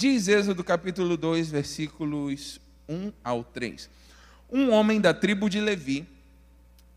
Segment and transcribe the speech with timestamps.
[0.00, 3.90] Diz Êxodo capítulo 2, versículos 1 ao 3.
[4.48, 6.06] Um homem da tribo de Levi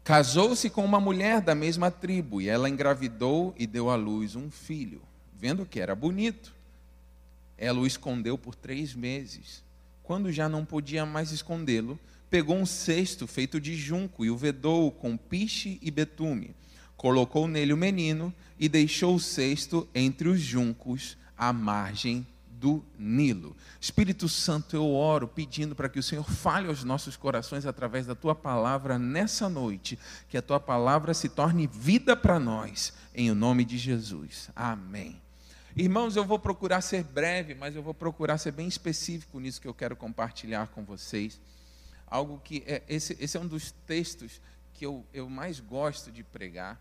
[0.03, 4.51] casou-se com uma mulher da mesma tribo e ela engravidou e deu à luz um
[4.51, 5.01] filho.
[5.35, 6.53] Vendo que era bonito,
[7.57, 9.63] ela o escondeu por três meses.
[10.03, 11.99] Quando já não podia mais escondê-lo,
[12.29, 16.55] pegou um cesto feito de junco e o vedou com piche e betume.
[16.95, 22.27] Colocou nele o menino e deixou o cesto entre os juncos à margem
[22.61, 23.57] do Nilo.
[23.79, 28.13] Espírito Santo, eu oro pedindo para que o Senhor fale aos nossos corações através da
[28.13, 29.97] tua palavra nessa noite,
[30.29, 34.51] que a tua palavra se torne vida para nós, em o nome de Jesus.
[34.55, 35.19] Amém.
[35.75, 39.67] Irmãos, eu vou procurar ser breve, mas eu vou procurar ser bem específico nisso que
[39.67, 41.41] eu quero compartilhar com vocês.
[42.05, 44.39] Algo que é, esse, esse é um dos textos
[44.75, 46.79] que eu, eu mais gosto de pregar.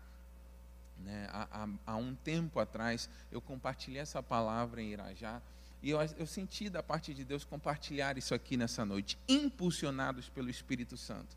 [0.99, 1.27] Né?
[1.31, 5.41] Há, há, há um tempo atrás eu compartilhei essa palavra em Irajá
[5.81, 10.49] e eu, eu senti da parte de Deus compartilhar isso aqui nessa noite, impulsionados pelo
[10.49, 11.35] Espírito Santo.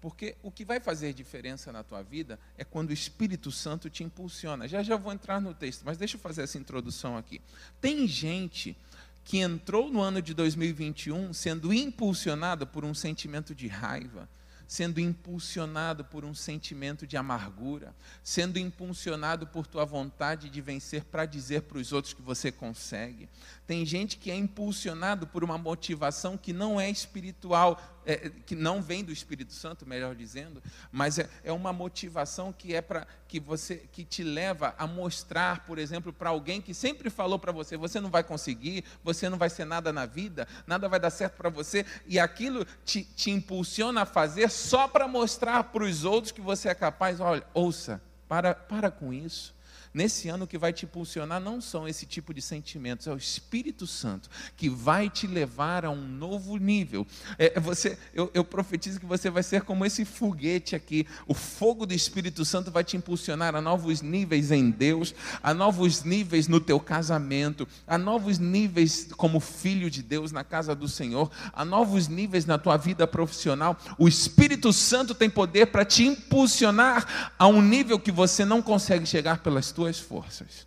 [0.00, 4.04] Porque o que vai fazer diferença na tua vida é quando o Espírito Santo te
[4.04, 4.68] impulsiona.
[4.68, 7.40] Já já vou entrar no texto, mas deixa eu fazer essa introdução aqui.
[7.80, 8.76] Tem gente
[9.24, 14.28] que entrou no ano de 2021 sendo impulsionada por um sentimento de raiva,
[14.74, 17.94] sendo impulsionado por um sentimento de amargura,
[18.24, 23.28] sendo impulsionado por tua vontade de vencer para dizer para os outros que você consegue.
[23.68, 28.82] Tem gente que é impulsionado por uma motivação que não é espiritual, é, que não
[28.82, 33.40] vem do Espírito Santo, melhor dizendo, mas é, é uma motivação que é para que
[33.40, 37.76] você que te leva a mostrar, por exemplo, para alguém que sempre falou para você,
[37.76, 41.36] você não vai conseguir, você não vai ser nada na vida, nada vai dar certo
[41.36, 46.32] para você, e aquilo te, te impulsiona a fazer só para mostrar para os outros
[46.32, 47.20] que você é capaz.
[47.20, 49.54] Olha, ouça, para, para com isso.
[49.94, 53.86] Nesse ano, que vai te impulsionar não são esse tipo de sentimentos, é o Espírito
[53.86, 57.06] Santo que vai te levar a um novo nível.
[57.38, 61.06] É, você, eu, eu profetizo que você vai ser como esse foguete aqui.
[61.28, 66.02] O fogo do Espírito Santo vai te impulsionar a novos níveis em Deus, a novos
[66.02, 71.30] níveis no teu casamento, a novos níveis como filho de Deus na casa do Senhor,
[71.52, 73.78] a novos níveis na tua vida profissional.
[73.96, 79.06] O Espírito Santo tem poder para te impulsionar a um nível que você não consegue
[79.06, 80.66] chegar pelas tuas tuas forças.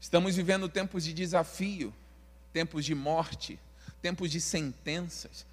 [0.00, 1.92] Estamos vivendo tempos de desafio,
[2.52, 3.58] tempos de morte,
[4.00, 5.44] tempos de sentenças.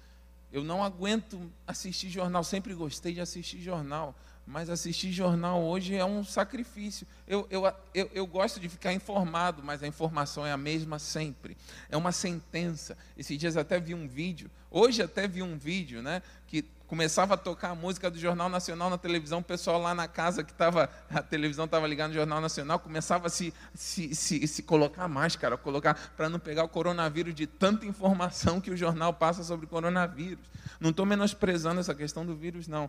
[0.52, 4.14] Eu não aguento assistir jornal, sempre gostei de assistir jornal,
[4.46, 7.08] mas assistir jornal hoje é um sacrifício.
[7.26, 11.56] Eu, eu, eu, eu, gosto de ficar informado, mas a informação é a mesma sempre.
[11.90, 12.96] É uma sentença.
[13.18, 16.22] Esses dias até vi um vídeo, hoje até vi um vídeo, né?
[16.46, 20.06] Que começava a tocar a música do Jornal Nacional na televisão, o pessoal lá na
[20.06, 24.46] casa que estava, a televisão estava ligada no Jornal Nacional, começava a se, se, se,
[24.46, 29.12] se colocar máscara, colocar para não pegar o coronavírus de tanta informação que o jornal
[29.12, 30.44] passa sobre o coronavírus.
[30.78, 32.88] Não estou menosprezando essa questão do vírus, não.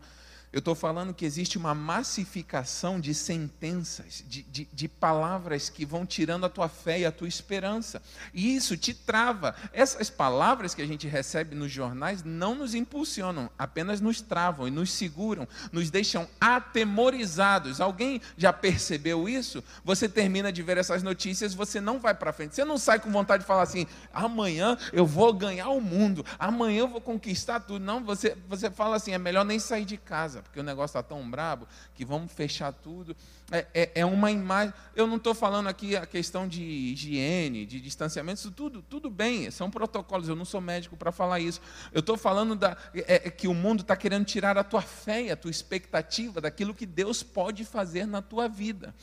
[0.55, 6.05] Eu estou falando que existe uma massificação de sentenças, de, de, de, palavras que vão
[6.05, 8.01] tirando a tua fé e a tua esperança.
[8.33, 9.53] E isso te trava.
[9.73, 14.71] Essas palavras que a gente recebe nos jornais não nos impulsionam, apenas nos travam e
[14.71, 17.81] nos seguram, nos deixam atemorizados.
[17.81, 19.61] Alguém já percebeu isso?
[19.83, 22.55] Você termina de ver essas notícias, você não vai para frente.
[22.55, 26.79] Você não sai com vontade de falar assim: amanhã eu vou ganhar o mundo, amanhã
[26.79, 27.83] eu vou conquistar tudo.
[27.83, 31.03] Não, você, você fala assim: é melhor nem sair de casa porque o negócio está
[31.03, 33.15] tão brabo que vamos fechar tudo.
[33.51, 34.73] É, é, é uma imagem.
[34.95, 39.51] Eu não estou falando aqui a questão de higiene, de distanciamento, isso tudo, tudo bem,
[39.51, 41.61] são protocolos, eu não sou médico para falar isso.
[41.91, 45.31] Eu estou falando da, é, é, que o mundo está querendo tirar a tua fé,
[45.31, 48.93] a tua expectativa daquilo que Deus pode fazer na tua vida.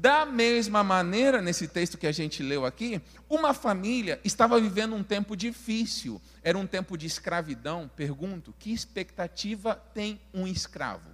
[0.00, 5.02] Da mesma maneira, nesse texto que a gente leu aqui, uma família estava vivendo um
[5.02, 7.90] tempo difícil, era um tempo de escravidão.
[7.96, 11.10] Pergunto: que expectativa tem um escravo?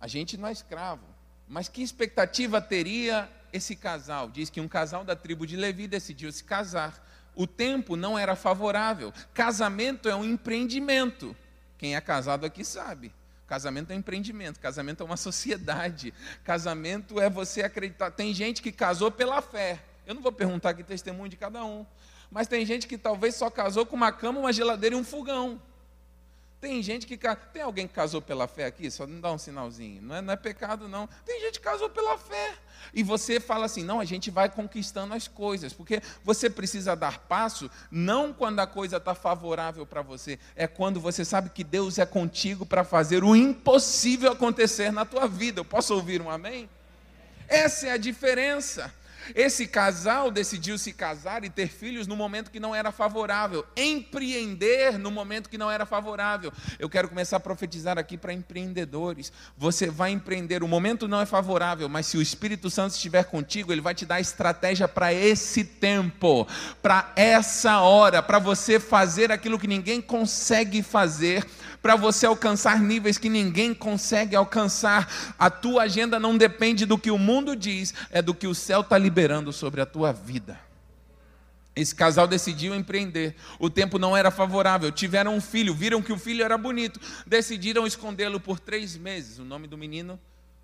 [0.00, 1.04] A gente não é escravo,
[1.48, 4.28] mas que expectativa teria esse casal?
[4.28, 7.06] Diz que um casal da tribo de Levi decidiu se casar.
[7.36, 9.12] O tempo não era favorável.
[9.32, 11.36] Casamento é um empreendimento.
[11.78, 13.12] Quem é casado aqui sabe.
[13.46, 18.10] Casamento é um empreendimento, casamento é uma sociedade, casamento é você acreditar.
[18.10, 19.82] Tem gente que casou pela fé.
[20.06, 21.84] Eu não vou perguntar aqui testemunho de cada um,
[22.30, 25.60] mas tem gente que talvez só casou com uma cama, uma geladeira e um fogão.
[26.64, 27.18] Tem gente que.
[27.52, 28.90] Tem alguém que casou pela fé aqui?
[28.90, 30.00] Só não dá um sinalzinho.
[30.00, 31.06] Não é, não é pecado, não.
[31.26, 32.54] Tem gente que casou pela fé.
[32.94, 35.74] E você fala assim: não, a gente vai conquistando as coisas.
[35.74, 40.98] Porque você precisa dar passo, não quando a coisa está favorável para você, é quando
[40.98, 45.60] você sabe que Deus é contigo para fazer o impossível acontecer na tua vida.
[45.60, 46.66] Eu posso ouvir um amém?
[47.46, 48.90] Essa é a diferença.
[49.34, 54.98] Esse casal decidiu se casar e ter filhos no momento que não era favorável, empreender
[54.98, 56.52] no momento que não era favorável.
[56.78, 59.32] Eu quero começar a profetizar aqui para empreendedores.
[59.56, 63.72] Você vai empreender, o momento não é favorável, mas se o Espírito Santo estiver contigo,
[63.72, 66.46] ele vai te dar estratégia para esse tempo,
[66.82, 71.46] para essa hora, para você fazer aquilo que ninguém consegue fazer
[71.80, 75.34] para você alcançar níveis que ninguém consegue alcançar.
[75.38, 78.80] A tua agenda não depende do que o mundo diz, é do que o céu
[78.80, 79.13] está liberando
[79.52, 80.58] sobre a tua vida.
[81.76, 83.34] Esse casal decidiu empreender.
[83.58, 84.92] O tempo não era favorável.
[84.92, 89.38] Tiveram um filho, viram que o filho era bonito, decidiram escondê-lo por três meses.
[89.38, 90.18] O nome do menino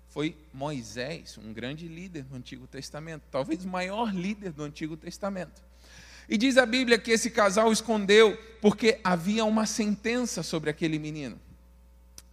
[0.07, 5.61] foi Moisés, um grande líder do Antigo Testamento, talvez o maior líder do Antigo Testamento.
[6.29, 11.39] E diz a Bíblia que esse casal escondeu porque havia uma sentença sobre aquele menino.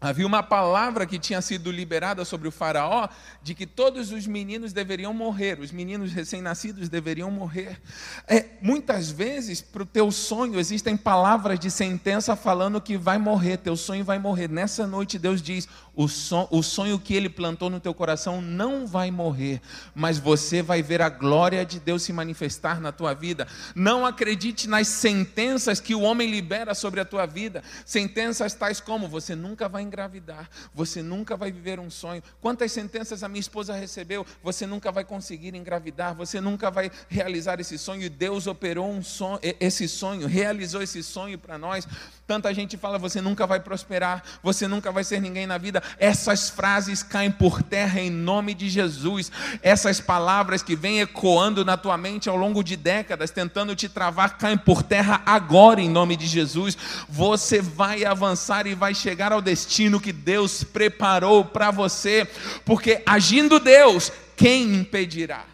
[0.01, 3.09] Havia uma palavra que tinha sido liberada sobre o Faraó
[3.43, 7.81] de que todos os meninos deveriam morrer, os meninos recém-nascidos deveriam morrer.
[8.29, 13.57] É, muitas vezes, para o teu sonho, existem palavras de sentença falando que vai morrer,
[13.57, 14.49] teu sonho vai morrer.
[14.49, 15.69] Nessa noite, Deus diz:
[15.99, 19.61] o, son, o sonho que ele plantou no teu coração não vai morrer,
[19.93, 23.49] mas você vai ver a glória de Deus se manifestar na tua vida.
[23.75, 29.09] Não acredite nas sentenças que o homem libera sobre a tua vida, sentenças tais como:
[29.09, 32.23] você nunca vai engravidar, você nunca vai viver um sonho.
[32.41, 34.25] Quantas sentenças a minha esposa recebeu?
[34.41, 38.03] Você nunca vai conseguir engravidar, você nunca vai realizar esse sonho.
[38.03, 41.89] E Deus operou um sonho, esse sonho, realizou esse sonho para nós.
[42.29, 45.83] Tanta gente fala: você nunca vai prosperar, você nunca vai ser ninguém na vida.
[45.99, 49.33] Essas frases caem por terra em nome de Jesus.
[49.63, 54.37] Essas palavras que vêm ecoando na tua mente ao longo de décadas, tentando te travar,
[54.37, 56.77] caem por terra agora em nome de Jesus.
[57.09, 62.29] Você vai avançar e vai chegar ao destino que Deus preparou para você,
[62.63, 65.47] porque agindo Deus, quem impedirá?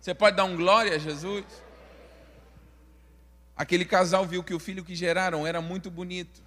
[0.00, 1.44] Você pode dar um glória a Jesus?
[3.56, 6.42] Aquele casal viu que o filho que geraram era muito bonito.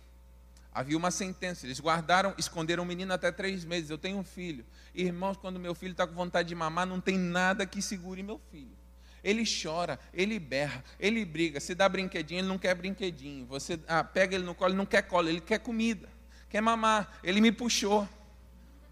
[0.74, 3.89] Havia uma sentença, eles guardaram, esconderam o menino até três meses.
[3.89, 4.63] Eu tenho um filho.
[4.94, 8.39] Irmãos, quando meu filho está com vontade de mamar, não tem nada que segure meu
[8.51, 8.77] filho.
[9.24, 11.59] Ele chora, ele berra, ele briga.
[11.59, 13.45] Se dá brinquedinho, ele não quer brinquedinho.
[13.48, 16.07] Você ah, pega ele no colo, ele não quer colo, ele quer comida,
[16.50, 17.18] quer mamar.
[17.24, 18.07] Ele me puxou.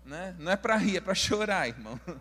[0.04, 0.36] Né?
[0.40, 2.00] Não é para rir, é para chorar, irmão.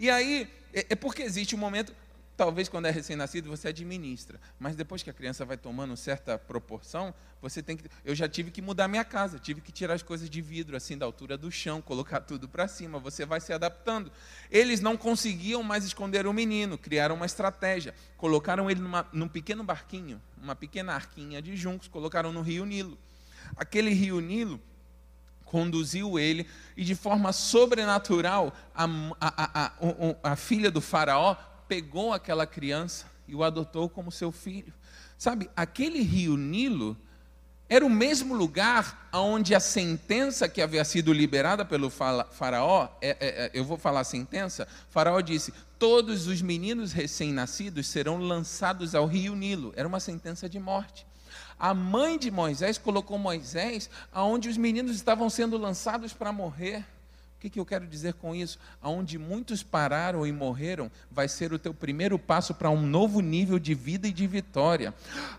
[0.00, 1.92] E aí, é, é porque existe um momento,
[2.38, 7.12] Talvez quando é recém-nascido você administra, mas depois que a criança vai tomando certa proporção,
[7.42, 7.90] você tem que.
[8.04, 10.96] Eu já tive que mudar minha casa, tive que tirar as coisas de vidro, assim,
[10.96, 13.00] da altura do chão, colocar tudo para cima.
[13.00, 14.12] Você vai se adaptando.
[14.52, 17.92] Eles não conseguiam mais esconder o menino, criaram uma estratégia.
[18.16, 22.96] Colocaram ele numa, num pequeno barquinho, uma pequena arquinha de juncos, colocaram no rio Nilo.
[23.56, 24.60] Aquele rio Nilo
[25.44, 26.46] conduziu ele
[26.76, 28.84] e de forma sobrenatural a,
[29.20, 29.72] a, a,
[30.22, 31.36] a, filha do faraó
[31.68, 34.72] pegou aquela criança e o adotou como seu filho.
[35.18, 36.96] Sabe, aquele rio Nilo
[37.68, 43.16] era o mesmo lugar onde a sentença que havia sido liberada pelo faraó, é, é,
[43.20, 49.06] é, eu vou falar a sentença, faraó disse, todos os meninos recém-nascidos serão lançados ao
[49.06, 51.06] rio Nilo, era uma sentença de morte.
[51.58, 56.86] A mãe de Moisés colocou Moisés aonde os meninos estavam sendo lançados para morrer.
[57.38, 58.58] O que, que eu quero dizer com isso?
[58.82, 63.60] Aonde muitos pararam e morreram, vai ser o teu primeiro passo para um novo nível
[63.60, 64.92] de vida e de vitória.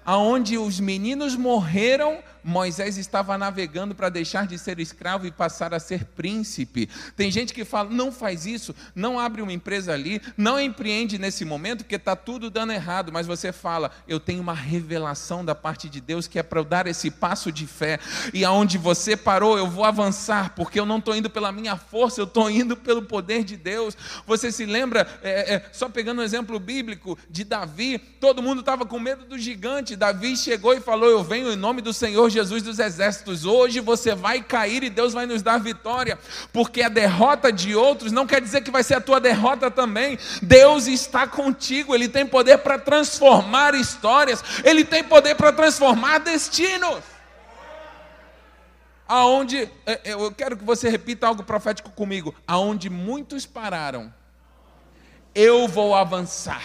[0.05, 5.79] Aonde os meninos morreram, Moisés estava navegando para deixar de ser escravo e passar a
[5.79, 6.89] ser príncipe.
[7.17, 11.43] Tem gente que fala: não faz isso, não abre uma empresa ali, não empreende nesse
[11.43, 13.11] momento, porque está tudo dando errado.
[13.11, 16.65] Mas você fala: eu tenho uma revelação da parte de Deus que é para eu
[16.65, 17.99] dar esse passo de fé.
[18.33, 22.21] E aonde você parou, eu vou avançar, porque eu não estou indo pela minha força,
[22.21, 23.97] eu estou indo pelo poder de Deus.
[24.25, 28.85] Você se lembra, é, é, só pegando um exemplo bíblico de Davi, todo mundo estava
[28.85, 29.95] com medo do gigante.
[29.95, 33.45] Davi chegou e falou: Eu venho em nome do Senhor Jesus dos Exércitos.
[33.45, 36.17] Hoje você vai cair e Deus vai nos dar vitória,
[36.53, 40.17] porque a derrota de outros não quer dizer que vai ser a tua derrota também.
[40.41, 47.18] Deus está contigo, Ele tem poder para transformar histórias, Ele tem poder para transformar destinos
[49.09, 54.13] aonde, é, é, eu quero que você repita algo profético comigo, aonde muitos pararam,
[55.33, 56.63] eu vou avançar,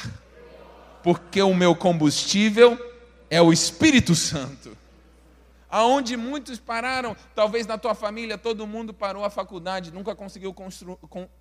[1.02, 2.78] porque o meu combustível
[3.30, 4.76] é o Espírito Santo.
[5.70, 10.54] Aonde muitos pararam, talvez na tua família todo mundo parou a faculdade, nunca conseguiu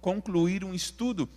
[0.01, 1.29] concluir um estudo,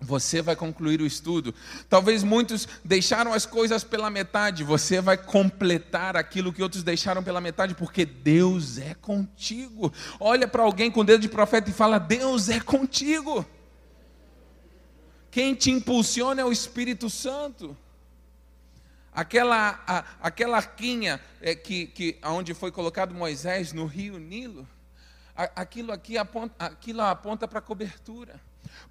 [0.00, 1.54] você vai concluir o estudo.
[1.88, 7.40] Talvez muitos deixaram as coisas pela metade, você vai completar aquilo que outros deixaram pela
[7.40, 9.92] metade, porque Deus é contigo.
[10.20, 13.44] Olha para alguém com dedo de profeta e fala: Deus é contigo.
[15.30, 17.76] Quem te impulsiona é o Espírito Santo.
[19.12, 24.68] Aquela, a, aquela arquinha é, que, que, onde foi colocado Moisés no rio Nilo,
[25.36, 28.40] a, aquilo aqui aponta, aquilo aponta para cobertura.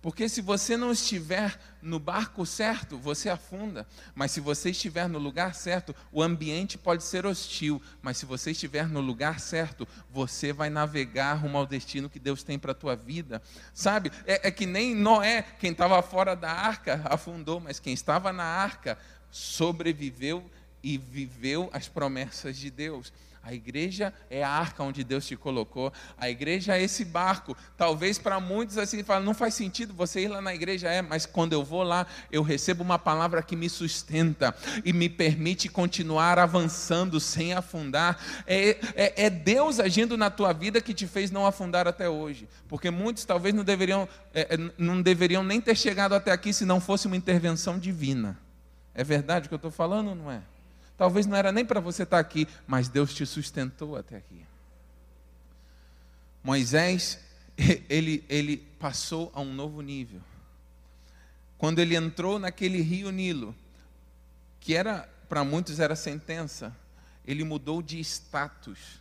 [0.01, 3.87] Porque se você não estiver no barco certo, você afunda.
[4.15, 7.81] Mas se você estiver no lugar certo, o ambiente pode ser hostil.
[8.01, 12.43] Mas se você estiver no lugar certo, você vai navegar rumo ao destino que Deus
[12.43, 13.41] tem para a tua vida.
[13.73, 14.11] Sabe?
[14.25, 17.59] É, é que nem Noé, quem estava fora da arca, afundou.
[17.59, 18.97] Mas quem estava na arca
[19.31, 20.49] sobreviveu
[20.83, 23.11] e viveu as promessas de Deus.
[23.43, 25.91] A igreja é a arca onde Deus te colocou.
[26.17, 27.57] A igreja é esse barco.
[27.75, 31.25] Talvez para muitos assim falam, não faz sentido você ir lá na igreja é, mas
[31.25, 36.39] quando eu vou lá, eu recebo uma palavra que me sustenta e me permite continuar
[36.39, 38.17] avançando sem afundar.
[38.47, 42.47] É, é, é Deus agindo na tua vida que te fez não afundar até hoje,
[42.69, 46.63] porque muitos talvez não deveriam, é, é não deveriam nem ter chegado até aqui se
[46.63, 48.39] não fosse uma intervenção divina.
[48.95, 50.41] É verdade o que eu estou falando ou não é?
[50.97, 54.45] Talvez não era nem para você estar aqui, mas Deus te sustentou até aqui.
[56.43, 57.19] Moisés,
[57.89, 60.21] ele, ele passou a um novo nível.
[61.57, 63.55] Quando ele entrou naquele rio Nilo,
[64.59, 66.75] que era para muitos era sentença,
[67.25, 68.99] ele mudou de status.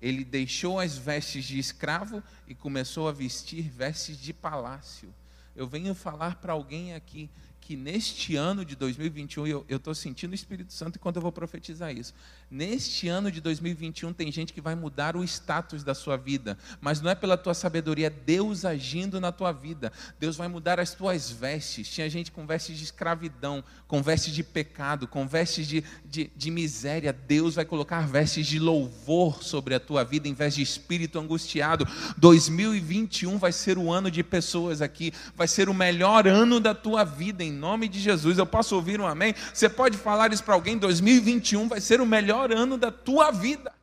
[0.00, 5.12] Ele deixou as vestes de escravo e começou a vestir vestes de palácio.
[5.54, 7.30] Eu venho falar para alguém aqui
[7.60, 11.94] que neste ano de 2021, eu estou sentindo o Espírito Santo enquanto eu vou profetizar
[11.94, 12.12] isso.
[12.50, 17.00] Neste ano de 2021, tem gente que vai mudar o status da sua vida, mas
[17.00, 19.92] não é pela tua sabedoria, é Deus agindo na tua vida.
[20.18, 21.88] Deus vai mudar as tuas vestes.
[21.88, 26.50] Tinha gente com vestes de escravidão, com vestes de pecado, com vestes de, de, de
[26.50, 27.12] miséria.
[27.12, 31.86] Deus vai colocar vestes de louvor sobre a tua vida, em vez de espírito angustiado.
[32.16, 37.04] 2021 vai ser o ano de pessoas aqui, vai ser o melhor ano da tua
[37.04, 38.38] vida, em nome de Jesus.
[38.38, 39.34] Eu posso ouvir um amém?
[39.52, 40.78] Você pode falar isso para alguém?
[40.78, 43.74] 2021 vai ser o melhor ano da tua vida.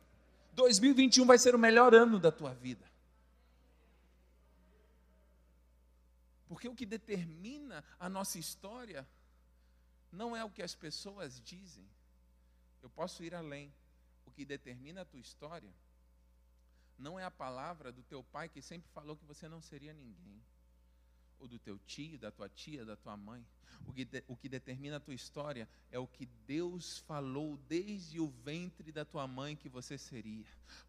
[0.54, 2.84] 2021 vai ser o melhor ano da tua vida.
[6.48, 9.06] Porque o que determina a nossa história
[10.10, 11.86] não é o que as pessoas dizem.
[12.82, 13.72] Eu posso ir além.
[14.26, 15.72] O que determina a tua história
[16.98, 20.42] não é a palavra do teu pai que sempre falou que você não seria ninguém
[21.40, 23.44] ou do teu tio, da tua tia, da tua mãe.
[23.86, 28.20] O que, de, o que determina a tua história é o que Deus falou desde
[28.20, 30.46] o ventre da tua mãe que você seria.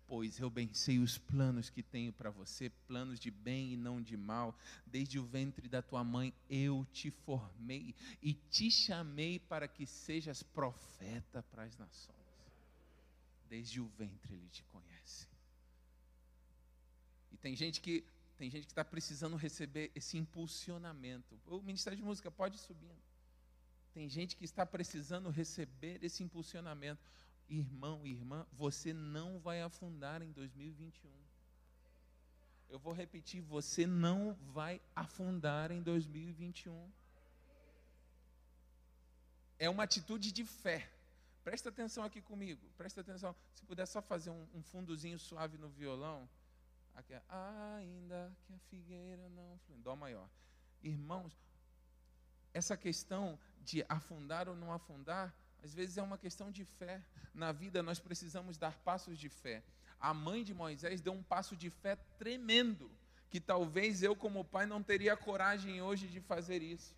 [0.07, 4.01] Pois eu bem sei os planos que tenho para você, planos de bem e não
[4.01, 4.57] de mal.
[4.85, 10.41] Desde o ventre da tua mãe eu te formei e te chamei para que sejas
[10.41, 12.17] profeta para as nações.
[13.47, 15.27] Desde o ventre ele te conhece.
[17.31, 18.03] E tem gente que
[18.39, 21.37] tem gente que está precisando receber esse impulsionamento.
[21.45, 22.97] O Ministério de Música pode ir subindo.
[23.93, 27.01] Tem gente que está precisando receber esse impulsionamento.
[27.49, 31.11] Irmão, irmã, você não vai afundar em 2021.
[32.69, 36.89] Eu vou repetir, você não vai afundar em 2021.
[39.57, 40.89] É uma atitude de fé.
[41.43, 42.65] Presta atenção aqui comigo.
[42.77, 43.35] Presta atenção.
[43.53, 46.29] Se puder só fazer um, um fundozinho suave no violão.
[46.95, 49.79] Aqui é, ainda que a figueira não flui.
[49.79, 50.29] Dó maior.
[50.83, 51.37] Irmãos,
[52.53, 57.01] essa questão de afundar ou não afundar, às vezes é uma questão de fé.
[57.33, 59.63] Na vida nós precisamos dar passos de fé.
[59.99, 62.89] A mãe de Moisés deu um passo de fé tremendo,
[63.29, 66.95] que talvez eu, como pai, não teria coragem hoje de fazer isso.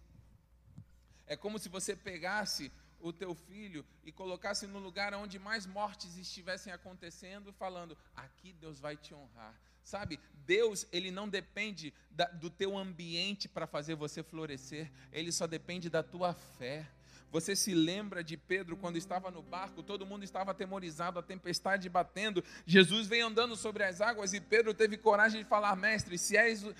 [1.25, 6.17] É como se você pegasse o teu filho e colocasse no lugar onde mais mortes
[6.17, 9.59] estivessem acontecendo, falando: aqui Deus vai te honrar.
[9.83, 15.47] Sabe, Deus, ele não depende da, do teu ambiente para fazer você florescer, ele só
[15.47, 16.87] depende da tua fé.
[17.31, 21.87] Você se lembra de Pedro quando estava no barco, todo mundo estava atemorizado, a tempestade
[21.87, 22.43] batendo.
[22.65, 26.35] Jesus veio andando sobre as águas e Pedro teve coragem de falar: Mestre, se,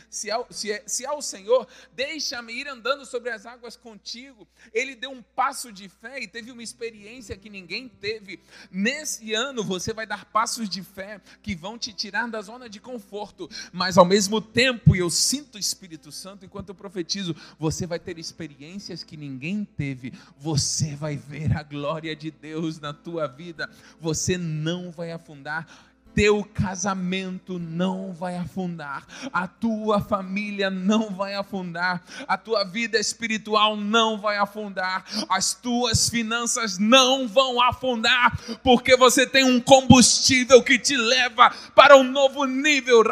[0.09, 4.45] se, é, se, é, se é o Senhor, deixa-me ir andando sobre as águas contigo.
[4.73, 8.39] Ele deu um passo de fé e teve uma experiência que ninguém teve.
[8.69, 12.79] Nesse ano você vai dar passos de fé que vão te tirar da zona de
[12.79, 17.87] conforto, mas ao mesmo tempo, e eu sinto o Espírito Santo enquanto eu profetizo, você
[17.87, 23.27] vai ter experiências que ninguém teve você vai ver a glória de Deus na tua
[23.27, 23.69] vida,
[23.99, 25.90] você não vai afundar.
[26.13, 33.75] Teu casamento não vai afundar, a tua família não vai afundar, a tua vida espiritual
[33.75, 40.77] não vai afundar, as tuas finanças não vão afundar, porque você tem um combustível que
[40.77, 43.03] te leva para um novo nível.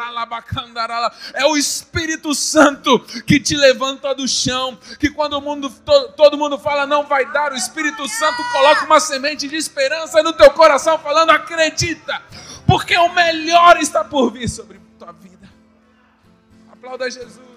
[1.33, 5.69] É o Espírito Santo que te levanta do chão, que quando o mundo
[6.15, 10.33] todo mundo fala não vai dar, o Espírito Santo coloca uma semente de esperança no
[10.33, 12.21] teu coração falando acredita
[12.69, 15.49] porque o melhor está por vir sobre tua vida.
[16.71, 17.48] Aplauda Jesus.